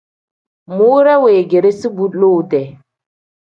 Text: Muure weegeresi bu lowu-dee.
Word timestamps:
Muure 0.75 1.13
weegeresi 1.23 1.87
bu 1.95 2.05
lowu-dee. 2.19 2.67